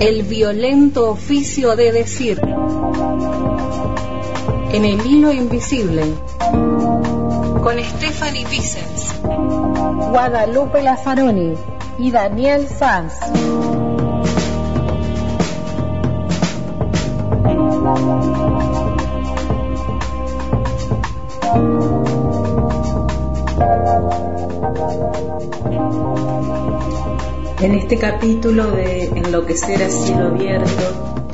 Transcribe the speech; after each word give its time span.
El 0.00 0.22
violento 0.22 1.10
oficio 1.10 1.76
de 1.76 1.92
decir. 1.92 2.40
En 4.72 4.86
el 4.86 5.06
hilo 5.06 5.30
invisible. 5.30 6.04
Con 7.62 7.78
Stephanie 7.78 8.46
Vicens. 8.46 9.14
Guadalupe 10.10 10.82
Lazzaroni 10.82 11.52
y 11.98 12.10
Daniel 12.10 12.66
Sanz. 12.66 13.12
En 27.62 27.74
este 27.74 27.98
capítulo 27.98 28.70
de 28.70 29.04
Enloquecer 29.04 29.82
a 29.82 29.90
cielo 29.90 30.28
abierto, 30.28 31.26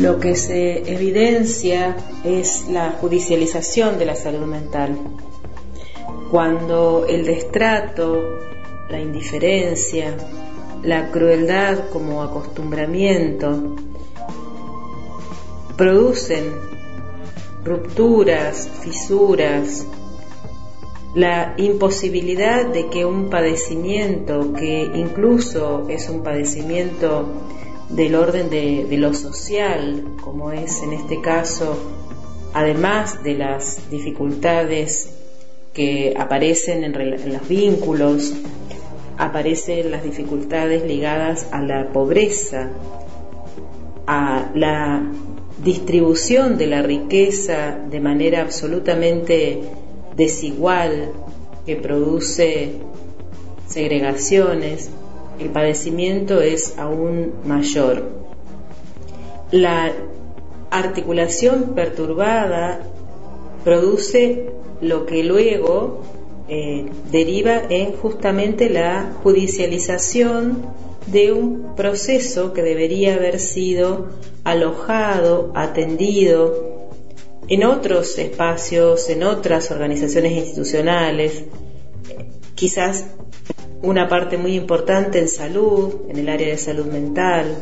lo 0.00 0.20
que 0.20 0.36
se 0.36 0.92
evidencia 0.92 1.96
es 2.24 2.68
la 2.68 2.90
judicialización 3.00 3.98
de 3.98 4.04
la 4.04 4.14
salud 4.14 4.46
mental. 4.46 4.98
Cuando 6.30 7.06
el 7.08 7.24
destrato, 7.24 8.22
la 8.90 9.00
indiferencia, 9.00 10.14
la 10.82 11.10
crueldad 11.10 11.88
como 11.90 12.22
acostumbramiento 12.22 13.74
producen 15.78 16.52
rupturas, 17.64 18.68
fisuras, 18.82 19.86
la 21.14 21.54
imposibilidad 21.58 22.66
de 22.66 22.88
que 22.88 23.04
un 23.04 23.28
padecimiento, 23.28 24.52
que 24.54 24.90
incluso 24.94 25.86
es 25.88 26.08
un 26.08 26.22
padecimiento 26.22 27.26
del 27.90 28.14
orden 28.14 28.48
de, 28.48 28.86
lo 28.96 29.12
social, 29.12 30.02
como 30.22 30.52
es 30.52 30.82
en 30.82 30.94
este 30.94 31.20
caso, 31.20 31.76
además 32.54 33.22
de 33.22 33.34
las 33.34 33.90
dificultades 33.90 35.10
que 35.74 36.14
aparecen 36.18 36.84
en, 36.84 37.32
los 37.32 37.48
vínculos, 37.48 38.32
aparecen 39.18 39.90
las 39.90 40.04
dificultades 40.04 40.84
ligadas 40.84 41.46
a 41.52 41.60
la 41.60 41.92
pobreza, 41.92 42.70
a 44.06 44.50
la 44.54 45.02
distribución 45.62 46.56
de 46.56 46.66
la 46.66 46.82
riqueza 46.82 47.78
de 47.90 48.00
manera 48.00 48.40
absolutamente 48.40 49.60
desigual 50.16 51.12
que 51.66 51.76
produce 51.76 52.72
segregaciones, 53.66 54.90
el 55.38 55.50
padecimiento 55.50 56.40
es 56.40 56.78
aún 56.78 57.32
mayor. 57.44 58.10
La 59.50 59.92
articulación 60.70 61.74
perturbada 61.74 62.80
produce 63.64 64.50
lo 64.80 65.06
que 65.06 65.22
luego 65.22 66.02
eh, 66.48 66.86
deriva 67.10 67.62
en 67.68 67.92
justamente 67.92 68.68
la 68.68 69.12
judicialización 69.22 70.66
de 71.06 71.32
un 71.32 71.74
proceso 71.74 72.52
que 72.52 72.62
debería 72.62 73.14
haber 73.14 73.38
sido 73.38 74.08
alojado, 74.44 75.52
atendido, 75.54 76.71
en 77.52 77.64
otros 77.64 78.16
espacios, 78.16 79.10
en 79.10 79.22
otras 79.24 79.70
organizaciones 79.70 80.32
institucionales, 80.32 81.44
quizás 82.54 83.08
una 83.82 84.08
parte 84.08 84.38
muy 84.38 84.54
importante 84.54 85.18
en 85.18 85.28
salud, 85.28 85.96
en 86.08 86.16
el 86.16 86.30
área 86.30 86.48
de 86.48 86.56
salud 86.56 86.86
mental, 86.86 87.54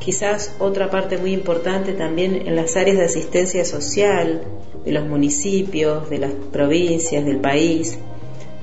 quizás 0.00 0.52
otra 0.58 0.90
parte 0.90 1.16
muy 1.16 1.32
importante 1.32 1.92
también 1.92 2.48
en 2.48 2.56
las 2.56 2.76
áreas 2.76 2.98
de 2.98 3.04
asistencia 3.04 3.64
social 3.64 4.42
de 4.84 4.90
los 4.90 5.06
municipios, 5.06 6.10
de 6.10 6.18
las 6.18 6.32
provincias, 6.50 7.24
del 7.24 7.38
país, 7.38 8.00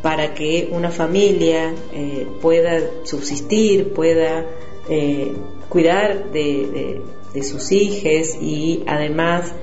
para 0.02 0.34
que 0.34 0.68
una 0.70 0.92
familia 0.92 1.74
eh, 1.94 2.28
pueda 2.42 2.82
subsistir, 3.06 3.94
pueda 3.94 4.46
eh, 4.90 5.32
cuidar 5.70 6.30
de, 6.34 7.00
de 7.34 7.44
sus 7.44 7.72
hijos 7.72 8.36
y 8.42 8.84
además 8.86 9.54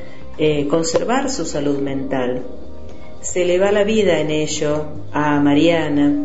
eh, 0.43 0.67
conservar 0.69 1.29
su 1.29 1.45
salud 1.45 1.81
mental. 1.81 2.43
Se 3.21 3.45
le 3.45 3.59
va 3.59 3.73
la 3.73 3.85
vida 3.85 4.21
en 4.21 4.31
ello 4.31 4.87
a 5.13 5.39
Mariana 5.39 6.17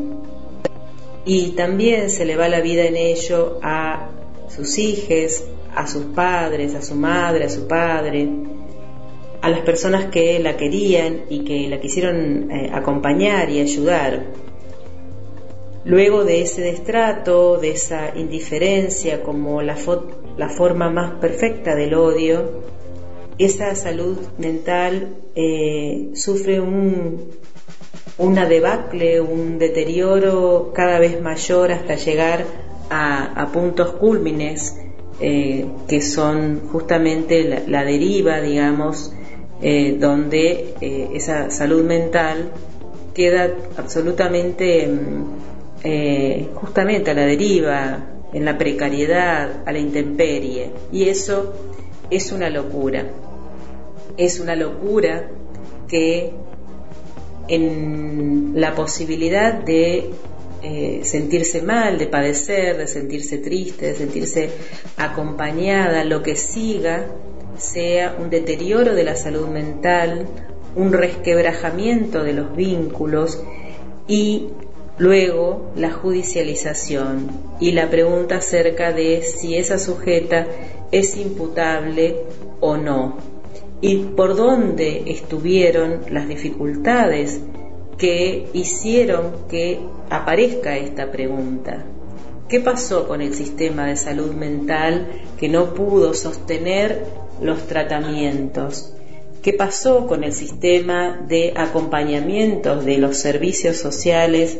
y 1.25 1.49
también 1.49 2.09
se 2.09 2.23
le 2.23 2.37
va 2.37 2.47
la 2.47 2.61
vida 2.61 2.85
en 2.85 2.95
ello 2.95 3.59
a 3.61 4.07
sus 4.47 4.77
hijos, 4.77 5.43
a 5.75 5.85
sus 5.85 6.05
padres, 6.05 6.75
a 6.75 6.81
su 6.81 6.95
madre, 6.95 7.43
a 7.43 7.49
su 7.49 7.67
padre, 7.67 8.29
a 9.41 9.49
las 9.49 9.59
personas 9.59 10.05
que 10.05 10.39
la 10.39 10.55
querían 10.55 11.23
y 11.29 11.43
que 11.43 11.67
la 11.67 11.81
quisieron 11.81 12.49
eh, 12.49 12.71
acompañar 12.73 13.49
y 13.49 13.59
ayudar. 13.59 14.27
Luego 15.83 16.23
de 16.23 16.41
ese 16.41 16.61
destrato, 16.61 17.57
de 17.57 17.71
esa 17.71 18.13
indiferencia 18.15 19.23
como 19.23 19.61
la, 19.61 19.75
la 20.37 20.47
forma 20.47 20.89
más 20.89 21.19
perfecta 21.19 21.75
del 21.75 21.95
odio, 21.95 22.74
esa 23.37 23.75
salud 23.75 24.17
mental 24.37 25.15
eh, 25.35 26.11
sufre 26.13 26.59
un, 26.59 27.31
una 28.17 28.45
debacle, 28.47 29.19
un 29.19 29.59
deterioro 29.59 30.71
cada 30.73 30.99
vez 30.99 31.21
mayor 31.21 31.71
hasta 31.71 31.95
llegar 31.95 32.45
a, 32.89 33.49
puntos 33.51 33.91
cúlmines 33.93 34.77
eh, 35.19 35.65
que 35.87 36.01
son 36.01 36.67
justamente 36.71 37.63
la, 37.67 37.83
deriva, 37.83 38.41
digamos, 38.41 39.13
eh, 39.61 39.97
donde 39.99 40.75
esa 41.13 41.49
salud 41.49 41.83
mental 41.83 42.51
queda 43.13 43.49
absolutamente 43.77 44.87
mm, 44.87 46.53
justamente 46.55 47.11
a 47.11 47.13
la 47.13 47.25
deriva, 47.25 48.15
en 48.33 48.43
la 48.43 48.57
precariedad, 48.57 49.63
a 49.65 49.71
la 49.71 49.79
intemperie. 49.79 50.71
Y 50.91 51.07
eso 51.07 51.53
es 52.09 52.31
una 52.31 52.49
locura. 52.49 53.05
Es 54.17 54.39
una 54.39 54.55
locura 54.55 55.29
que 55.87 56.31
en 57.47 58.53
la 58.55 58.73
posibilidad 58.73 59.53
de 59.53 60.11
eh, 60.63 61.01
sentirse 61.03 61.61
mal, 61.61 61.97
de 61.97 62.07
padecer, 62.07 62.77
de 62.77 62.87
sentirse 62.87 63.37
triste, 63.37 63.87
de 63.87 63.95
sentirse 63.95 64.49
acompañada, 64.97 66.03
lo 66.03 66.23
que 66.23 66.35
siga 66.35 67.05
sea 67.57 68.17
un 68.19 68.29
deterioro 68.29 68.95
de 68.95 69.03
la 69.03 69.15
salud 69.15 69.47
mental, 69.47 70.27
un 70.75 70.91
resquebrajamiento 70.91 72.23
de 72.23 72.33
los 72.33 72.55
vínculos 72.55 73.43
y 74.07 74.49
luego 74.97 75.71
la 75.75 75.91
judicialización. 75.91 77.29
Y 77.59 77.71
la 77.71 77.89
pregunta 77.89 78.37
acerca 78.37 78.91
de 78.91 79.21
si 79.21 79.55
esa 79.55 79.77
sujeta 79.77 80.47
es 80.99 81.17
imputable 81.17 82.15
o 82.61 82.77
no 82.77 83.17
y 83.81 83.97
por 83.97 84.35
dónde 84.37 85.03
estuvieron 85.07 86.01
las 86.09 86.27
dificultades 86.27 87.41
que 87.97 88.47
hicieron 88.53 89.47
que 89.49 89.79
aparezca 90.09 90.77
esta 90.77 91.11
pregunta. 91.11 91.83
¿Qué 92.47 92.61
pasó 92.61 93.07
con 93.07 93.21
el 93.21 93.33
sistema 93.33 93.87
de 93.87 93.97
salud 93.97 94.33
mental 94.33 95.07
que 95.37 95.49
no 95.49 95.73
pudo 95.73 96.13
sostener 96.13 97.05
los 97.41 97.67
tratamientos? 97.67 98.93
¿Qué 99.41 99.51
pasó 99.51 100.07
con 100.07 100.23
el 100.23 100.31
sistema 100.31 101.25
de 101.27 101.53
acompañamiento 101.55 102.77
de 102.77 102.97
los 102.99 103.17
servicios 103.17 103.77
sociales 103.77 104.57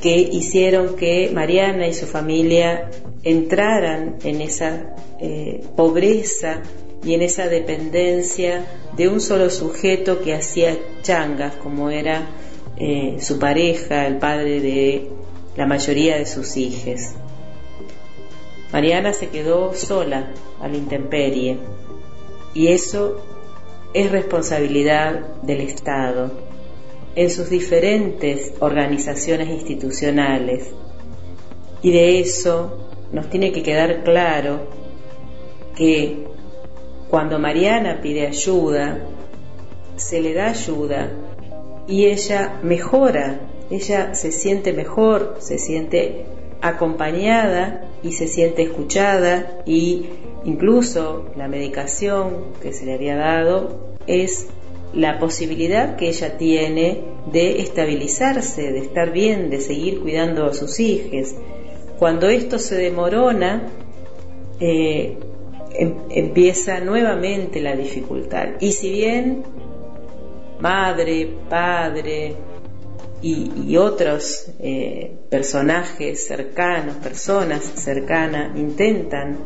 que 0.00 0.16
hicieron 0.16 0.96
que 0.96 1.30
Mariana 1.32 1.86
y 1.86 1.94
su 1.94 2.06
familia 2.06 2.90
entraran 3.22 4.16
en 4.24 4.40
esa 4.40 4.94
eh, 5.20 5.62
pobreza 5.76 6.62
y 7.04 7.14
en 7.14 7.22
esa 7.22 7.48
dependencia 7.48 8.64
de 8.96 9.08
un 9.08 9.20
solo 9.20 9.50
sujeto 9.50 10.20
que 10.22 10.34
hacía 10.34 10.76
changas, 11.02 11.54
como 11.56 11.90
era 11.90 12.26
eh, 12.76 13.16
su 13.20 13.38
pareja, 13.38 14.06
el 14.06 14.18
padre 14.18 14.60
de 14.60 15.10
la 15.56 15.66
mayoría 15.66 16.16
de 16.16 16.26
sus 16.26 16.56
hijos. 16.56 17.10
Mariana 18.72 19.12
se 19.12 19.28
quedó 19.28 19.74
sola 19.74 20.30
a 20.60 20.68
la 20.68 20.76
intemperie 20.76 21.58
y 22.54 22.68
eso 22.68 23.20
es 23.92 24.10
responsabilidad 24.10 25.40
del 25.42 25.60
Estado 25.60 26.49
en 27.14 27.30
sus 27.30 27.50
diferentes 27.50 28.52
organizaciones 28.60 29.48
institucionales. 29.48 30.70
Y 31.82 31.92
de 31.92 32.20
eso 32.20 32.88
nos 33.12 33.28
tiene 33.30 33.52
que 33.52 33.62
quedar 33.62 34.04
claro 34.04 34.68
que 35.74 36.26
cuando 37.08 37.38
Mariana 37.38 38.00
pide 38.00 38.26
ayuda, 38.26 38.98
se 39.96 40.20
le 40.20 40.34
da 40.34 40.50
ayuda 40.50 41.10
y 41.88 42.06
ella 42.06 42.60
mejora, 42.62 43.40
ella 43.70 44.14
se 44.14 44.30
siente 44.30 44.72
mejor, 44.72 45.36
se 45.40 45.58
siente 45.58 46.24
acompañada 46.62 47.88
y 48.02 48.12
se 48.12 48.28
siente 48.28 48.62
escuchada 48.62 49.62
y 49.66 50.06
incluso 50.44 51.26
la 51.36 51.48
medicación 51.48 52.52
que 52.62 52.72
se 52.72 52.86
le 52.86 52.94
había 52.94 53.16
dado 53.16 53.96
es 54.06 54.48
la 54.94 55.18
posibilidad 55.18 55.96
que 55.96 56.08
ella 56.08 56.36
tiene 56.36 57.04
de 57.30 57.60
estabilizarse, 57.60 58.72
de 58.72 58.78
estar 58.80 59.12
bien, 59.12 59.50
de 59.50 59.60
seguir 59.60 60.00
cuidando 60.00 60.46
a 60.46 60.54
sus 60.54 60.80
hijos. 60.80 61.34
Cuando 61.98 62.28
esto 62.28 62.58
se 62.58 62.76
demorona, 62.76 63.68
eh, 64.58 65.16
em, 65.74 65.94
empieza 66.10 66.80
nuevamente 66.80 67.60
la 67.60 67.76
dificultad. 67.76 68.48
Y 68.60 68.72
si 68.72 68.90
bien 68.90 69.42
madre, 70.60 71.28
padre 71.48 72.34
y, 73.22 73.76
otros 73.76 74.50
eh, 74.58 75.12
personajes 75.28 76.26
cercanos, 76.26 76.96
personas 76.96 77.62
cercanas, 77.62 78.56
intentan 78.56 79.38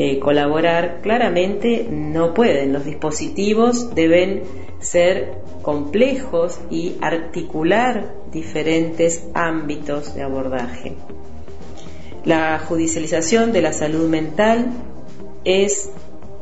eh, 0.00 0.20
colaborar, 0.20 1.00
claramente 1.02 1.88
no 1.90 2.32
pueden. 2.32 2.72
Los 2.72 2.84
dispositivos 2.84 3.96
deben 3.96 4.44
ser 4.78 5.42
complejos 5.62 6.60
y 6.70 6.94
articular 7.00 8.14
diferentes 8.30 9.24
ámbitos 9.34 10.14
de 10.14 10.22
abordaje. 10.22 10.94
La 12.24 12.60
judicialización 12.60 13.50
de 13.50 13.60
la 13.60 13.72
salud 13.72 14.08
mental 14.08 14.68
es 15.42 15.90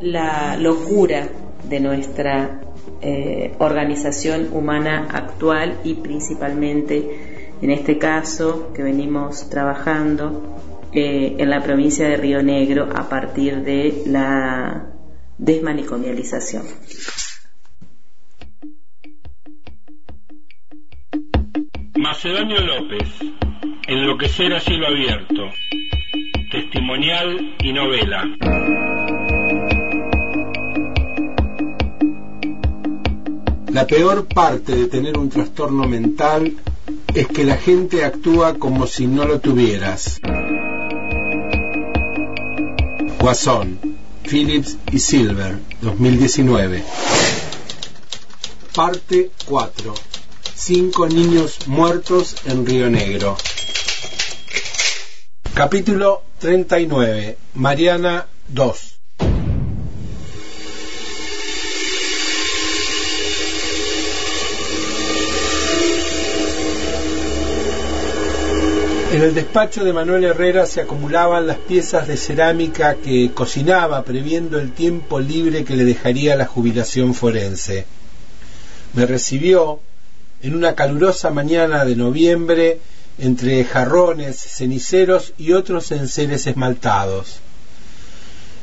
la 0.02 0.58
locura 0.58 1.28
de 1.66 1.80
nuestra 1.80 2.60
eh, 3.00 3.54
organización 3.58 4.50
humana 4.52 5.08
actual 5.10 5.78
y 5.82 5.94
principalmente 5.94 7.48
en 7.62 7.70
este 7.70 7.96
caso 7.96 8.70
que 8.74 8.82
venimos 8.82 9.48
trabajando 9.48 10.42
eh, 10.98 11.36
en 11.38 11.50
la 11.50 11.62
provincia 11.62 12.08
de 12.08 12.16
Río 12.16 12.42
Negro 12.42 12.88
a 12.94 13.06
partir 13.06 13.62
de 13.62 14.04
la 14.06 14.94
desmanicomialización. 15.36 16.64
Macedonio 21.98 22.60
López, 22.60 23.08
Enloquecer 23.86 24.54
a 24.54 24.60
cielo 24.60 24.86
abierto, 24.86 25.50
testimonial 26.50 27.56
y 27.60 27.72
novela. 27.74 28.24
La 33.70 33.86
peor 33.86 34.26
parte 34.26 34.74
de 34.74 34.86
tener 34.86 35.18
un 35.18 35.28
trastorno 35.28 35.86
mental 35.86 36.54
es 37.14 37.28
que 37.28 37.44
la 37.44 37.56
gente 37.56 38.02
actúa 38.02 38.54
como 38.54 38.86
si 38.86 39.06
no 39.06 39.26
lo 39.26 39.40
tuvieras. 39.40 40.20
Guasón, 43.18 43.98
Phillips 44.24 44.76
y 44.92 44.98
Silver, 44.98 45.58
2019. 45.80 46.84
Parte 48.74 49.30
4. 49.46 49.94
Cinco 50.54 51.08
niños 51.08 51.66
muertos 51.66 52.36
en 52.44 52.66
Río 52.66 52.90
Negro. 52.90 53.36
Capítulo 55.54 56.22
39. 56.38 57.38
Mariana 57.54 58.26
2. 58.48 58.95
En 69.16 69.22
el 69.22 69.34
despacho 69.34 69.82
de 69.82 69.94
Manuel 69.94 70.24
Herrera 70.24 70.66
se 70.66 70.82
acumulaban 70.82 71.46
las 71.46 71.56
piezas 71.56 72.06
de 72.06 72.18
cerámica 72.18 72.96
que 72.96 73.30
cocinaba 73.32 74.02
previendo 74.02 74.60
el 74.60 74.72
tiempo 74.72 75.20
libre 75.20 75.64
que 75.64 75.74
le 75.74 75.86
dejaría 75.86 76.36
la 76.36 76.44
jubilación 76.44 77.14
forense. 77.14 77.86
Me 78.92 79.06
recibió 79.06 79.80
en 80.42 80.54
una 80.54 80.74
calurosa 80.74 81.30
mañana 81.30 81.86
de 81.86 81.96
noviembre 81.96 82.78
entre 83.16 83.64
jarrones, 83.64 84.36
ceniceros 84.36 85.32
y 85.38 85.52
otros 85.52 85.92
enseres 85.92 86.46
esmaltados. 86.46 87.38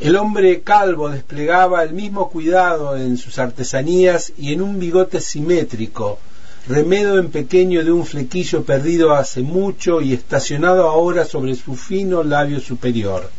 El 0.02 0.16
hombre 0.18 0.62
calvo 0.62 1.10
desplegaba 1.10 1.82
el 1.82 1.94
mismo 1.94 2.30
cuidado 2.30 2.96
en 2.96 3.18
sus 3.18 3.40
artesanías 3.40 4.32
y 4.38 4.54
en 4.54 4.62
un 4.62 4.80
bigote 4.80 5.20
simétrico, 5.20 6.20
remedo 6.68 7.20
en 7.20 7.30
pequeño 7.30 7.84
de 7.84 7.92
un 7.92 8.06
flequillo 8.06 8.64
perdido 8.64 9.14
hace 9.14 9.42
mucho 9.42 10.02
y 10.02 10.14
estacionado 10.14 10.88
ahora 10.88 11.26
sobre 11.26 11.56
su 11.56 11.76
fino 11.76 12.24
labio 12.24 12.60
superior. 12.60 13.30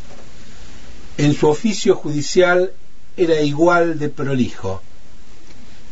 En 1.17 1.33
su 1.35 1.49
oficio 1.49 1.95
judicial 1.95 2.73
era 3.17 3.41
igual 3.41 3.99
de 3.99 4.09
prolijo. 4.09 4.83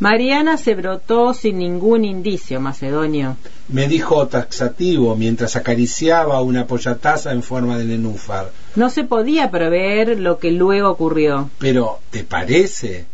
Mariana 0.00 0.56
se 0.56 0.74
brotó 0.74 1.32
sin 1.32 1.58
ningún 1.58 2.04
indicio, 2.04 2.60
Macedonio. 2.60 3.36
Me 3.68 3.86
dijo 3.86 4.26
taxativo 4.26 5.14
mientras 5.14 5.54
acariciaba 5.54 6.42
una 6.42 6.66
pollataza 6.66 7.30
en 7.30 7.44
forma 7.44 7.78
de 7.78 7.84
nenúfar. 7.84 8.50
No 8.74 8.90
se 8.90 9.04
podía 9.04 9.52
prever 9.52 10.18
lo 10.18 10.40
que 10.40 10.50
luego 10.50 10.90
ocurrió. 10.90 11.50
Pero, 11.58 12.00
¿te 12.10 12.24
parece? 12.24 13.06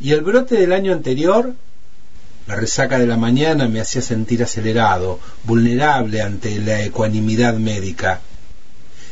¿Y 0.00 0.12
el 0.12 0.22
brote 0.22 0.56
del 0.56 0.72
año 0.72 0.94
anterior? 0.94 1.54
La 2.46 2.56
resaca 2.56 2.98
de 2.98 3.06
la 3.06 3.16
mañana 3.16 3.68
me 3.68 3.80
hacía 3.80 4.02
sentir 4.02 4.42
acelerado, 4.42 5.18
vulnerable 5.44 6.20
ante 6.20 6.58
la 6.58 6.82
ecuanimidad 6.82 7.54
médica. 7.54 8.20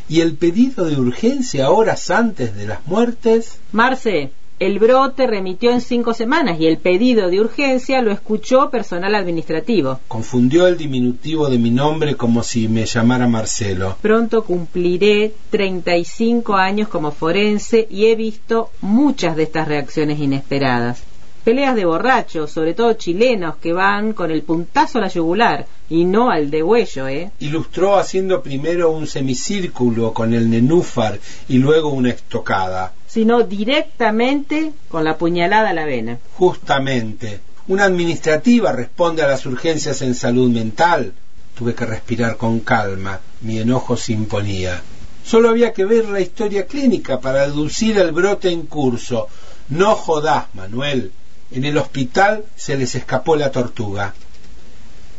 ¿Y 0.07 0.21
el 0.21 0.35
pedido 0.35 0.85
de 0.85 0.99
urgencia 0.99 1.71
horas 1.71 2.11
antes 2.11 2.55
de 2.55 2.67
las 2.67 2.87
muertes? 2.87 3.59
Marce, 3.73 4.33
el 4.59 4.79
brote 4.79 5.27
remitió 5.27 5.71
en 5.71 5.81
cinco 5.81 6.13
semanas 6.13 6.61
y 6.61 6.67
el 6.67 6.77
pedido 6.77 7.31
de 7.31 7.41
urgencia 7.41 8.03
lo 8.03 8.13
escuchó 8.13 8.69
personal 8.69 9.15
administrativo. 9.15 10.01
Confundió 10.09 10.67
el 10.67 10.77
diminutivo 10.77 11.49
de 11.49 11.59
mi 11.59 11.71
nombre 11.71 12.17
como 12.17 12.43
si 12.43 12.69
me 12.69 12.85
llamara 12.85 13.27
Marcelo. 13.27 13.97
Pronto 14.03 14.45
cumpliré 14.45 15.33
35 15.49 16.55
años 16.55 16.89
como 16.89 17.11
forense 17.13 17.89
y 17.91 18.07
he 18.07 18.15
visto 18.15 18.71
muchas 18.83 19.37
de 19.37 19.45
estas 19.45 19.67
reacciones 19.67 20.21
inesperadas 20.21 21.03
peleas 21.43 21.75
de 21.75 21.85
borrachos, 21.85 22.51
sobre 22.51 22.75
todo 22.75 22.95
chilenos, 22.95 23.57
que 23.57 23.73
van 23.73 24.13
con 24.13 24.31
el 24.31 24.43
puntazo 24.43 24.99
a 24.99 25.03
la 25.03 25.09
yugular 25.09 25.67
y 25.89 26.05
no 26.05 26.31
al 26.31 26.51
degüello, 26.51 27.09
¿eh? 27.09 27.31
Ilustró 27.41 27.97
haciendo 27.97 28.43
primero 28.43 28.91
un 28.91 29.07
semicírculo 29.07 30.13
con 30.13 30.33
el 30.33 30.49
nenúfar 30.49 31.19
y 31.49 31.59
luego 31.59 31.91
una 31.91 32.11
estocada. 32.11 32.93
Sino 33.07 33.43
directamente 33.43 34.73
con 34.89 35.05
la 35.05 35.19
puñalada 35.19 35.71
a 35.71 35.75
la 35.75 35.85
vena. 35.85 36.19
Justamente. 36.37 37.41
Una 37.69 37.85
administrativa 37.85 38.73
responde 38.73 39.23
a 39.23 39.29
las 39.29 39.45
urgencias 39.47 40.03
en 40.03 40.15
salud 40.15 40.51
mental. 40.51 41.13
Tuve 41.57 41.75
que 41.75 41.87
respirar 41.87 42.37
con 42.37 42.61
calma. 42.61 43.21
Mi 43.43 43.59
enojo 43.59 43.97
se 43.97 44.13
imponía. 44.13 44.83
Solo 45.25 45.51
había 45.51 45.73
que 45.73 45.85
ver 45.85 46.09
la 46.09 46.21
historia 46.21 46.67
clínica 46.67 47.21
para 47.21 47.47
deducir 47.47 47.99
el 47.99 48.13
brote 48.13 48.51
en 48.51 48.63
curso. 48.63 49.29
No 49.69 49.95
jodás, 49.95 50.47
Manuel. 50.55 51.13
En 51.55 51.67
el 51.67 51.77
hospital 51.77 52.47
se 52.57 52.79
les 52.79 52.95
escapó 52.95 53.37
la 53.37 53.51
tortuga. 53.51 54.15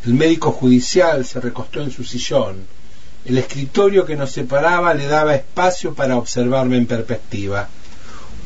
El 0.03 0.15
médico 0.15 0.51
judicial 0.51 1.25
se 1.25 1.39
recostó 1.39 1.79
en 1.79 1.91
su 1.91 2.03
sillón. 2.03 2.65
El 3.23 3.37
escritorio 3.37 4.03
que 4.03 4.15
nos 4.15 4.31
separaba 4.31 4.95
le 4.95 5.05
daba 5.05 5.35
espacio 5.35 5.93
para 5.93 6.17
observarme 6.17 6.77
en 6.77 6.87
perspectiva. 6.87 7.69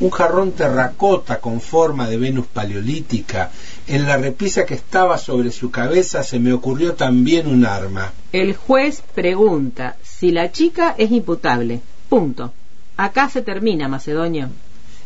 Un 0.02 0.10
jarrón 0.10 0.52
terracota 0.52 1.40
con 1.40 1.62
forma 1.62 2.10
de 2.10 2.18
Venus 2.18 2.48
paleolítica. 2.48 3.52
En 3.88 4.06
la 4.06 4.18
repisa 4.18 4.66
que 4.66 4.74
estaba 4.74 5.18
sobre 5.18 5.52
su 5.52 5.72
cabeza 5.72 6.24
se 6.24 6.40
me 6.40 6.52
ocurrió 6.52 6.96
también 6.96 7.48
un 7.48 7.66
arma. 7.66 8.12
El 8.34 8.54
juez 8.54 9.02
pregunta 9.16 9.96
si 10.04 10.32
la 10.32 10.52
chica 10.52 10.94
es 10.98 11.10
imputable. 11.12 11.80
Punto. 12.10 12.52
Acá 12.98 13.30
se 13.30 13.42
termina, 13.42 13.88
Macedonio 13.88 14.50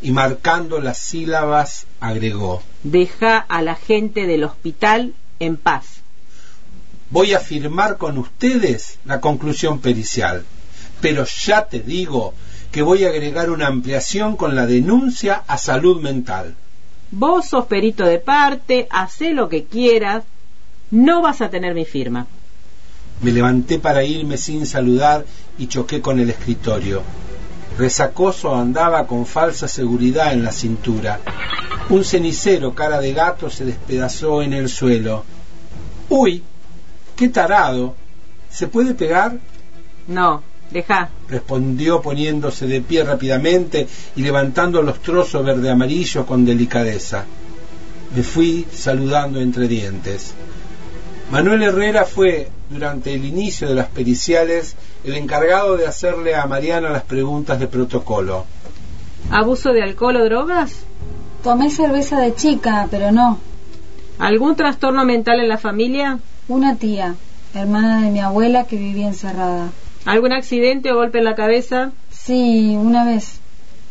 y 0.01 0.11
marcando 0.11 0.79
las 0.79 0.97
sílabas 0.97 1.85
agregó 1.99 2.61
Deja 2.83 3.37
a 3.37 3.61
la 3.61 3.75
gente 3.75 4.25
del 4.25 4.43
hospital 4.43 5.13
en 5.39 5.57
paz. 5.57 6.01
Voy 7.09 7.33
a 7.33 7.39
firmar 7.39 7.97
con 7.97 8.17
ustedes 8.17 8.97
la 9.05 9.19
conclusión 9.19 9.79
pericial, 9.79 10.45
pero 11.01 11.25
ya 11.25 11.65
te 11.67 11.79
digo 11.79 12.33
que 12.71 12.81
voy 12.81 13.03
a 13.03 13.09
agregar 13.09 13.49
una 13.49 13.67
ampliación 13.67 14.37
con 14.37 14.55
la 14.55 14.65
denuncia 14.65 15.43
a 15.45 15.57
salud 15.57 16.01
mental. 16.01 16.55
Vos 17.11 17.49
sos 17.49 17.65
perito 17.65 18.05
de 18.05 18.19
parte, 18.19 18.87
hacé 18.89 19.33
lo 19.33 19.49
que 19.49 19.65
quieras, 19.65 20.23
no 20.89 21.21
vas 21.21 21.41
a 21.41 21.49
tener 21.49 21.75
mi 21.75 21.85
firma. 21.85 22.27
Me 23.21 23.31
levanté 23.31 23.77
para 23.77 24.03
irme 24.03 24.37
sin 24.37 24.65
saludar 24.65 25.25
y 25.59 25.67
choqué 25.67 26.01
con 26.01 26.19
el 26.19 26.29
escritorio. 26.29 27.03
Resacoso 27.81 28.53
andaba 28.53 29.07
con 29.07 29.25
falsa 29.25 29.67
seguridad 29.67 30.33
en 30.33 30.43
la 30.43 30.51
cintura. 30.51 31.19
Un 31.89 32.03
cenicero 32.03 32.75
cara 32.75 33.01
de 33.01 33.11
gato 33.11 33.49
se 33.49 33.65
despedazó 33.65 34.43
en 34.43 34.53
el 34.53 34.69
suelo. 34.69 35.23
¡Uy! 36.07 36.43
¡Qué 37.15 37.29
tarado! 37.29 37.95
¿Se 38.51 38.67
puede 38.67 38.93
pegar? 38.93 39.39
No, 40.07 40.43
Deja. 40.69 41.09
respondió 41.27 42.03
poniéndose 42.03 42.67
de 42.67 42.81
pie 42.81 43.03
rápidamente 43.03 43.87
y 44.15 44.21
levantando 44.21 44.83
los 44.83 45.01
trozos 45.01 45.43
verde 45.43 45.71
amarillo 45.71 46.23
con 46.27 46.45
delicadeza. 46.45 47.25
Me 48.15 48.21
fui 48.21 48.67
saludando 48.71 49.41
entre 49.41 49.67
dientes. 49.67 50.35
Manuel 51.31 51.63
Herrera 51.63 52.05
fue, 52.05 52.47
durante 52.71 53.13
el 53.13 53.25
inicio 53.25 53.67
de 53.67 53.75
las 53.75 53.87
periciales, 53.87 54.75
el 55.03 55.15
encargado 55.15 55.75
de 55.77 55.87
hacerle 55.87 56.35
a 56.35 56.45
Mariana 56.45 56.89
las 56.89 57.03
preguntas 57.03 57.59
de 57.59 57.67
protocolo. 57.67 58.45
¿Abuso 59.29 59.73
de 59.73 59.83
alcohol 59.83 60.15
o 60.15 60.25
drogas? 60.25 60.85
Tomé 61.43 61.69
cerveza 61.69 62.19
de 62.19 62.33
chica, 62.33 62.87
pero 62.89 63.11
no. 63.11 63.39
¿Algún 64.19 64.55
trastorno 64.55 65.03
mental 65.05 65.39
en 65.39 65.49
la 65.49 65.57
familia? 65.57 66.19
Una 66.47 66.75
tía, 66.75 67.15
hermana 67.53 68.01
de 68.03 68.11
mi 68.11 68.19
abuela 68.19 68.65
que 68.65 68.77
vivía 68.77 69.07
encerrada. 69.07 69.69
¿Algún 70.05 70.31
accidente 70.31 70.91
o 70.91 70.95
golpe 70.95 71.19
en 71.19 71.25
la 71.25 71.35
cabeza? 71.35 71.91
Sí, 72.09 72.75
una 72.77 73.03
vez. 73.05 73.39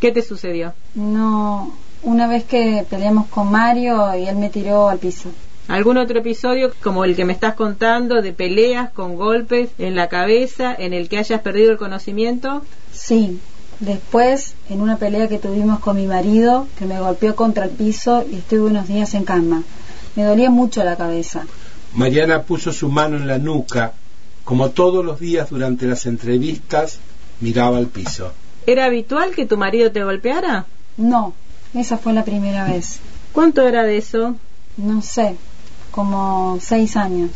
¿Qué 0.00 0.10
te 0.12 0.22
sucedió? 0.22 0.72
No, 0.94 1.74
una 2.02 2.26
vez 2.26 2.44
que 2.44 2.86
peleamos 2.88 3.26
con 3.26 3.50
Mario 3.50 4.14
y 4.16 4.26
él 4.26 4.36
me 4.36 4.48
tiró 4.48 4.88
al 4.88 4.98
piso. 4.98 5.30
¿Algún 5.70 5.98
otro 5.98 6.18
episodio 6.18 6.72
como 6.82 7.04
el 7.04 7.14
que 7.14 7.24
me 7.24 7.32
estás 7.32 7.54
contando 7.54 8.22
de 8.22 8.32
peleas 8.32 8.90
con 8.90 9.14
golpes 9.14 9.70
en 9.78 9.94
la 9.94 10.08
cabeza 10.08 10.74
en 10.76 10.92
el 10.92 11.08
que 11.08 11.18
hayas 11.18 11.42
perdido 11.42 11.70
el 11.70 11.78
conocimiento? 11.78 12.62
Sí, 12.92 13.38
después 13.78 14.54
en 14.68 14.80
una 14.80 14.96
pelea 14.96 15.28
que 15.28 15.38
tuvimos 15.38 15.78
con 15.78 15.94
mi 15.94 16.08
marido 16.08 16.66
que 16.76 16.86
me 16.86 16.98
golpeó 16.98 17.36
contra 17.36 17.66
el 17.66 17.70
piso 17.70 18.26
y 18.28 18.34
estuve 18.34 18.62
unos 18.62 18.88
días 18.88 19.14
en 19.14 19.22
cama. 19.22 19.62
Me 20.16 20.24
dolía 20.24 20.50
mucho 20.50 20.82
la 20.82 20.96
cabeza. 20.96 21.46
Mariana 21.94 22.42
puso 22.42 22.72
su 22.72 22.88
mano 22.88 23.16
en 23.16 23.28
la 23.28 23.38
nuca. 23.38 23.92
Como 24.42 24.70
todos 24.70 25.04
los 25.04 25.20
días 25.20 25.50
durante 25.50 25.86
las 25.86 26.04
entrevistas, 26.04 26.98
miraba 27.38 27.78
al 27.78 27.86
piso. 27.86 28.32
¿Era 28.66 28.86
habitual 28.86 29.30
que 29.36 29.46
tu 29.46 29.56
marido 29.56 29.92
te 29.92 30.02
golpeara? 30.02 30.66
No, 30.96 31.32
esa 31.74 31.96
fue 31.96 32.12
la 32.12 32.24
primera 32.24 32.64
vez. 32.64 32.98
¿Cuánto 33.30 33.62
era 33.62 33.84
de 33.84 33.98
eso? 33.98 34.34
No 34.76 35.02
sé, 35.02 35.36
como 35.90 36.58
seis 36.60 36.96
años. 36.96 37.30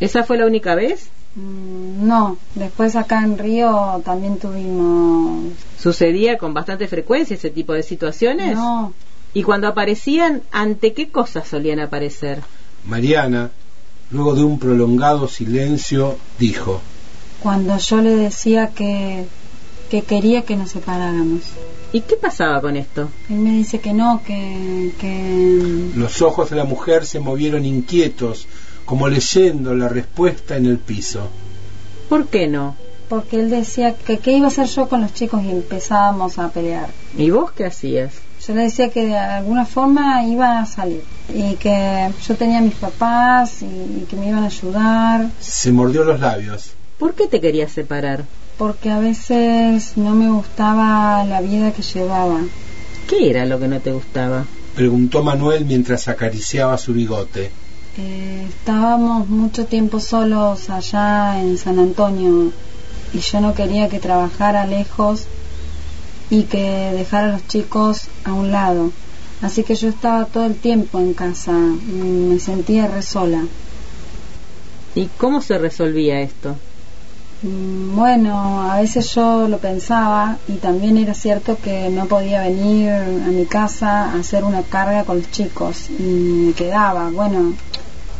¿Esa 0.00 0.24
fue 0.24 0.38
la 0.38 0.46
única 0.46 0.74
vez? 0.74 1.08
Mm, 1.36 2.06
No, 2.06 2.36
después 2.54 2.96
acá 2.96 3.22
en 3.24 3.38
Río 3.38 4.02
también 4.04 4.38
tuvimos... 4.38 5.52
¿Sucedía 5.78 6.38
con 6.38 6.54
bastante 6.54 6.88
frecuencia 6.88 7.34
ese 7.34 7.50
tipo 7.50 7.72
de 7.72 7.82
situaciones? 7.82 8.54
No, 8.56 8.92
¿Y 9.34 9.42
cuando 9.42 9.66
aparecían, 9.66 10.42
ante 10.50 10.92
qué 10.92 11.08
cosas 11.08 11.48
solían 11.48 11.80
aparecer? 11.80 12.42
Mariana, 12.86 13.50
luego 14.10 14.34
de 14.34 14.44
un 14.44 14.58
prolongado 14.58 15.26
silencio, 15.26 16.16
dijo, 16.38 16.82
cuando 17.42 17.76
yo 17.78 18.00
le 18.00 18.14
decía 18.14 18.68
que, 18.68 19.26
que 19.90 20.02
quería 20.02 20.42
que 20.42 20.56
nos 20.56 20.70
separáramos. 20.70 21.40
¿Y 21.92 22.00
qué 22.00 22.16
pasaba 22.16 22.60
con 22.62 22.76
esto? 22.76 23.10
Él 23.28 23.36
me 23.36 23.50
dice 23.50 23.80
que 23.80 23.92
no, 23.92 24.22
que, 24.26 24.92
que... 24.98 25.90
Los 25.94 26.22
ojos 26.22 26.48
de 26.48 26.56
la 26.56 26.64
mujer 26.64 27.04
se 27.04 27.20
movieron 27.20 27.66
inquietos, 27.66 28.46
como 28.86 29.08
leyendo 29.08 29.74
la 29.74 29.88
respuesta 29.88 30.56
en 30.56 30.66
el 30.66 30.78
piso. 30.78 31.28
¿Por 32.08 32.28
qué 32.28 32.48
no? 32.48 32.76
Porque 33.10 33.40
él 33.40 33.50
decía 33.50 33.94
que 33.94 34.18
qué 34.18 34.32
iba 34.32 34.46
a 34.46 34.48
hacer 34.48 34.66
yo 34.68 34.88
con 34.88 35.02
los 35.02 35.12
chicos 35.12 35.42
y 35.44 35.50
empezábamos 35.50 36.38
a 36.38 36.48
pelear. 36.48 36.88
¿Y 37.16 37.28
vos 37.28 37.52
qué 37.52 37.66
hacías? 37.66 38.14
Yo 38.46 38.54
le 38.54 38.62
decía 38.62 38.90
que 38.90 39.06
de 39.06 39.16
alguna 39.16 39.66
forma 39.66 40.24
iba 40.24 40.60
a 40.60 40.66
salir 40.66 41.02
y 41.32 41.54
que 41.56 42.10
yo 42.26 42.34
tenía 42.36 42.58
a 42.58 42.62
mis 42.62 42.74
papás 42.74 43.62
y, 43.62 43.66
y 43.66 44.06
que 44.08 44.16
me 44.16 44.28
iban 44.28 44.42
a 44.42 44.46
ayudar 44.46 45.30
Se 45.40 45.70
mordió 45.70 46.04
los 46.04 46.18
labios. 46.18 46.72
¿Por 46.98 47.14
qué 47.14 47.28
te 47.28 47.40
querías 47.40 47.70
separar? 47.70 48.24
Porque 48.62 48.90
a 48.90 49.00
veces 49.00 49.96
no 49.96 50.14
me 50.14 50.30
gustaba 50.30 51.24
la 51.24 51.40
vida 51.40 51.72
que 51.72 51.82
llevaba. 51.82 52.42
¿Qué 53.08 53.28
era 53.28 53.44
lo 53.44 53.58
que 53.58 53.66
no 53.66 53.80
te 53.80 53.90
gustaba? 53.90 54.44
Preguntó 54.76 55.24
Manuel 55.24 55.64
mientras 55.64 56.06
acariciaba 56.06 56.78
su 56.78 56.92
bigote. 56.92 57.50
Eh, 57.98 58.46
estábamos 58.48 59.28
mucho 59.28 59.66
tiempo 59.66 59.98
solos 59.98 60.70
allá 60.70 61.42
en 61.42 61.58
San 61.58 61.80
Antonio 61.80 62.52
y 63.12 63.18
yo 63.18 63.40
no 63.40 63.52
quería 63.52 63.88
que 63.88 63.98
trabajara 63.98 64.64
lejos 64.64 65.24
y 66.30 66.44
que 66.44 66.92
dejara 66.92 67.30
a 67.30 67.32
los 67.32 67.48
chicos 67.48 68.02
a 68.22 68.32
un 68.32 68.52
lado. 68.52 68.92
Así 69.40 69.64
que 69.64 69.74
yo 69.74 69.88
estaba 69.88 70.26
todo 70.26 70.46
el 70.46 70.54
tiempo 70.54 71.00
en 71.00 71.14
casa, 71.14 71.50
me 71.50 72.38
sentía 72.38 72.86
re 72.86 73.02
sola. 73.02 73.42
¿Y 74.94 75.06
cómo 75.18 75.42
se 75.42 75.58
resolvía 75.58 76.20
esto? 76.20 76.54
Mm, 77.42 77.96
Bueno, 77.96 78.62
a 78.70 78.80
veces 78.80 79.14
yo 79.14 79.46
lo 79.48 79.58
pensaba 79.58 80.38
y 80.48 80.54
también 80.54 80.96
era 80.96 81.14
cierto 81.14 81.58
que 81.62 81.88
no 81.90 82.06
podía 82.06 82.42
venir 82.42 82.90
a 82.90 83.28
mi 83.30 83.44
casa 83.46 84.10
a 84.12 84.18
hacer 84.18 84.44
una 84.44 84.62
carga 84.62 85.04
con 85.04 85.18
los 85.18 85.30
chicos 85.30 85.90
y 85.90 86.02
me 86.02 86.52
quedaba. 86.52 87.10
Bueno, 87.10 87.54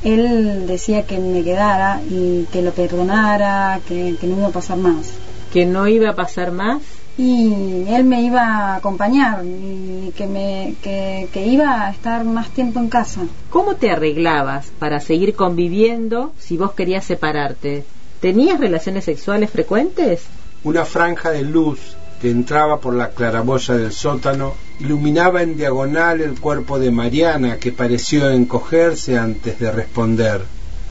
él 0.05 0.67
decía 0.67 1.05
que 1.07 1.19
me 1.19 1.43
quedara 1.43 2.01
y 2.09 2.47
que 2.53 2.63
lo 2.63 2.73
perdonara, 2.73 3.81
que, 3.89 4.17
que 4.21 4.27
no 4.27 4.37
iba 4.39 4.49
a 4.49 4.53
pasar 4.53 4.79
más. 4.79 5.13
¿Que 5.53 5.67
no 5.67 5.87
iba 5.89 6.11
a 6.11 6.15
pasar 6.15 6.51
más? 6.53 6.83
Y 7.19 7.85
él 7.89 8.05
me 8.05 8.23
iba 8.23 8.43
a 8.43 8.77
acompañar 8.77 9.45
y 9.45 10.13
que, 10.17 10.27
me, 10.27 10.75
que, 10.83 11.29
que 11.33 11.47
iba 11.47 11.87
a 11.87 11.91
estar 11.91 12.25
más 12.25 12.49
tiempo 12.51 12.81
en 12.81 12.89
casa. 12.89 13.21
¿Cómo 13.51 13.75
te 13.75 13.91
arreglabas 13.91 14.71
para 14.79 14.99
seguir 14.99 15.35
conviviendo 15.35 16.33
si 16.39 16.57
vos 16.57 16.73
querías 16.73 17.05
separarte? 17.05 17.85
¿Tenías 18.23 18.59
relaciones 18.59 19.05
sexuales 19.05 19.51
frecuentes? 19.51 20.23
Una 20.65 20.85
franja 20.87 21.31
de 21.31 21.43
luz 21.43 21.81
que 22.23 22.31
entraba 22.31 22.79
por 22.81 22.95
la 22.95 23.11
claraboya 23.11 23.75
del 23.75 23.93
sótano 23.93 24.55
iluminaba 24.81 25.43
en 25.43 25.57
diagonal 25.57 26.21
el 26.23 26.39
cuerpo 26.41 26.79
de 26.79 26.91
Mariana 26.93 27.59
que 27.59 27.73
pareció 27.73 28.31
encogerse 28.31 29.19
antes 29.19 29.59
de 29.59 29.71
responder. 29.73 30.43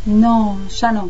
No, 0.05 0.59
ya 0.69 0.91
no. 0.91 1.09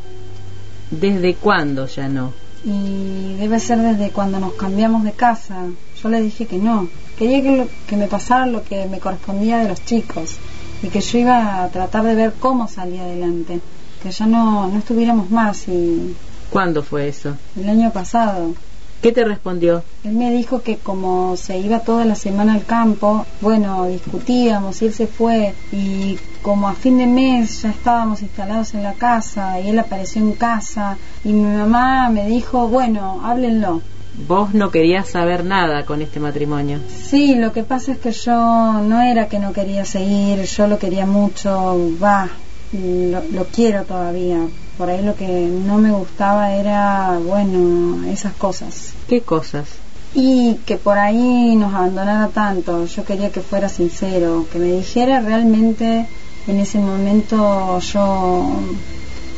¿Desde 0.92 1.36
cuándo 1.36 1.88
ya 1.88 2.08
no? 2.08 2.34
y 2.64 3.38
debe 3.40 3.60
ser 3.60 3.80
desde 3.80 4.12
cuando 4.12 4.40
nos 4.40 4.54
cambiamos 4.54 5.04
de 5.04 5.14
casa. 5.14 5.64
Yo 6.00 6.10
le 6.10 6.22
dije 6.22 6.46
que 6.46 6.60
no, 6.60 6.88
quería 7.18 7.42
que, 7.42 7.58
lo- 7.58 7.68
que 7.88 7.98
me 7.98 8.06
pasara 8.08 8.46
lo 8.46 8.64
que 8.64 8.86
me 8.86 9.00
correspondía 9.00 9.58
de 9.58 9.68
los 9.70 9.84
chicos 9.84 10.36
y 10.84 10.90
que 10.90 11.02
yo 11.02 11.18
iba 11.18 11.64
a 11.64 11.70
tratar 11.70 12.04
de 12.04 12.14
ver 12.14 12.34
cómo 12.40 12.68
salía 12.68 13.02
adelante, 13.02 13.62
que 14.02 14.12
ya 14.12 14.26
no, 14.26 14.68
no 14.68 14.78
estuviéramos 14.80 15.30
más 15.30 15.68
y 15.68 16.16
¿Cuándo 16.50 16.84
fue 16.84 17.08
eso? 17.08 17.36
el 17.58 17.70
año 17.70 17.92
pasado. 17.92 18.54
¿Qué 19.02 19.12
te 19.12 19.24
respondió? 19.24 19.84
Él 20.04 20.12
me 20.14 20.30
dijo 20.32 20.62
que 20.62 20.78
como 20.78 21.36
se 21.36 21.58
iba 21.58 21.80
toda 21.80 22.06
la 22.06 22.14
semana 22.14 22.54
al 22.54 22.66
campo, 22.66 23.26
bueno, 23.42 23.88
discutíamos 23.88 24.80
y 24.82 24.86
él 24.88 24.94
se 24.94 25.08
fue 25.08 25.56
y 25.72 26.20
como 26.44 26.68
a 26.68 26.74
fin 26.74 27.00
de 27.00 27.08
mes 27.08 27.64
ya 27.64 27.70
estábamos 27.72 28.22
instalados 28.22 28.76
en 28.76 28.84
la 28.84 28.94
casa 28.94 29.60
y 29.60 29.70
él 29.70 29.80
apareció 29.80 30.22
en 30.22 30.34
casa 30.34 30.98
y 31.24 31.30
mi 31.34 31.42
mamá 31.58 32.10
me 32.10 32.28
dijo, 32.28 32.68
bueno, 32.68 33.22
háblenlo. 33.24 33.82
Vos 34.28 34.54
no 34.54 34.70
querías 34.70 35.08
saber 35.10 35.46
nada 35.46 35.86
con 35.86 36.02
este 36.02 36.20
matrimonio. 36.20 36.80
Sí, 36.88 37.34
lo 37.36 37.54
que 37.54 37.64
pasa 37.64 37.94
es 37.94 37.98
que 37.98 38.12
yo 38.12 38.34
no 38.34 39.02
era 39.02 39.28
que 39.30 39.40
no 39.40 39.52
quería 39.54 39.86
seguir, 39.86 40.44
yo 40.44 40.68
lo 40.68 40.78
quería 40.78 41.06
mucho, 41.08 41.78
va, 42.04 42.30
lo, 42.74 43.22
lo 43.32 43.46
quiero 43.46 43.84
todavía. 43.84 44.40
Por 44.78 44.90
ahí 44.90 45.04
lo 45.04 45.16
que 45.16 45.28
no 45.28 45.78
me 45.78 45.92
gustaba 45.92 46.54
era, 46.54 47.20
bueno, 47.24 48.06
esas 48.08 48.34
cosas. 48.34 48.94
¿Qué 49.08 49.22
cosas? 49.22 49.68
Y 50.14 50.56
que 50.66 50.78
por 50.78 50.98
ahí 50.98 51.56
nos 51.56 51.74
abandonara 51.74 52.28
tanto, 52.30 52.86
yo 52.86 53.06
quería 53.06 53.32
que 53.32 53.42
fuera 53.42 53.70
sincero, 53.70 54.46
que 54.52 54.60
me 54.60 54.72
dijera 54.72 55.22
realmente 55.22 56.06
en 56.48 56.60
ese 56.60 56.80
momento 56.80 57.80
yo... 57.80 58.50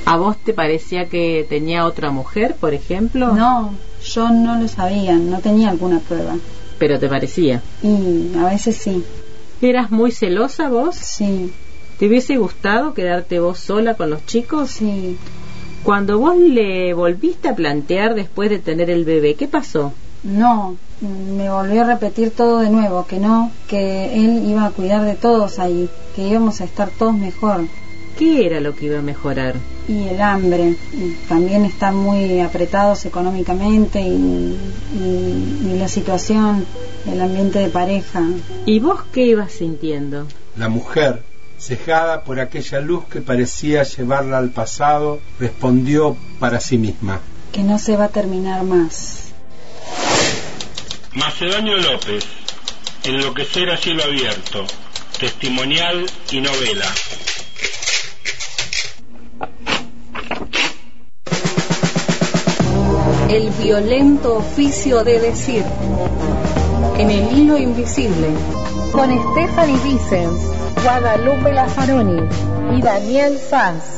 ¿A 0.06 0.18
vos 0.18 0.36
te 0.38 0.54
parecía 0.54 1.08
que 1.08 1.46
tenía 1.48 1.86
otra 1.86 2.12
mujer, 2.12 2.56
por 2.60 2.74
ejemplo? 2.74 3.34
No, 3.34 3.74
yo 4.04 4.30
no 4.30 4.60
lo 4.60 4.68
sabía, 4.68 5.14
no 5.16 5.40
tenía 5.40 5.70
alguna 5.70 6.00
prueba. 6.00 6.36
Pero 6.78 7.00
te 7.00 7.08
parecía. 7.08 7.62
Y 7.82 8.36
a 8.38 8.46
veces 8.46 8.76
sí, 8.78 9.04
¿Eras 9.62 9.92
muy 9.92 10.12
celosa 10.12 10.68
vos? 10.68 10.96
sí, 10.96 11.54
¿Te 12.00 12.08
hubiese 12.08 12.38
gustado 12.38 12.94
quedarte 12.94 13.40
vos 13.40 13.60
sola 13.60 13.94
con 13.96 14.10
los 14.10 14.26
chicos? 14.26 14.72
sí. 14.72 15.18
Cuando 15.84 16.18
vos 16.18 16.38
le 16.38 16.94
volviste 16.94 17.50
a 17.50 17.56
plantear 17.56 18.16
después 18.16 18.50
de 18.50 18.60
tener 18.60 18.90
el 18.90 19.04
bebé, 19.04 19.36
¿qué 19.36 19.50
pasó? 19.50 19.92
No, 20.24 20.78
me 21.02 21.50
volvió 21.50 21.82
a 21.82 21.86
repetir 21.88 22.32
todo 22.32 22.60
de 22.60 22.70
nuevo, 22.70 23.06
que 23.06 23.20
no, 23.20 23.52
que 23.68 24.16
él 24.16 24.46
iba 24.48 24.66
a 24.66 24.70
cuidar 24.72 25.04
de 25.04 25.16
todos 25.16 25.60
ahí, 25.60 25.90
que 26.16 26.26
íbamos 26.26 26.62
a 26.62 26.64
estar 26.64 26.90
todos 26.90 27.14
mejor. 27.14 27.66
¿Qué 28.18 28.46
era 28.46 28.62
lo 28.62 28.74
que 28.74 28.86
iba 28.86 29.00
a 29.00 29.02
mejorar? 29.02 29.56
Y 29.90 30.08
el 30.08 30.22
hambre, 30.22 30.78
y 30.94 31.18
también 31.28 31.66
estar 31.66 31.92
muy 31.92 32.40
apretados 32.40 33.06
económicamente 33.06 34.00
y, 34.00 34.58
y- 34.96 35.68
y 35.70 35.78
la 35.78 35.90
situación, 35.90 36.66
el 37.12 37.20
ambiente 37.20 37.60
de 37.60 37.68
pareja. 37.68 38.24
¿Y 38.66 38.80
vos 38.80 39.02
qué 39.12 39.26
ibas 39.26 39.52
sintiendo? 39.52 40.28
La 40.56 40.70
mujer, 40.70 41.24
cejada 41.64 42.24
por 42.24 42.40
aquella 42.40 42.82
luz 42.82 43.06
que 43.06 43.22
parecía 43.22 43.84
llevarla 43.84 44.38
al 44.38 44.50
pasado, 44.50 45.22
respondió 45.40 46.18
para 46.40 46.60
sí 46.60 46.78
misma. 46.78 47.22
Que 47.52 47.64
no 47.64 47.80
se 47.80 47.96
va 47.96 48.06
a 48.06 48.10
terminar 48.10 48.64
más. 48.64 49.34
Macedonio 51.14 51.78
López, 51.78 52.26
Enloquecer 53.04 53.70
a 53.70 53.76
cielo 53.76 54.04
abierto, 54.04 54.66
testimonial 55.20 56.06
y 56.32 56.40
novela. 56.40 56.86
El 63.30 63.50
violento 63.62 64.38
oficio 64.38 65.04
de 65.04 65.20
decir. 65.20 65.66
En 66.98 67.12
el 67.12 67.38
hilo 67.38 67.58
invisible. 67.58 68.30
Con 68.94 69.10
Stephanie 69.34 69.80
Vicens, 69.84 70.63
Guadalupe 70.84 71.54
Lazaroni 71.54 72.28
y 72.76 72.82
Daniel 72.82 73.40
Sanz. 73.40 73.93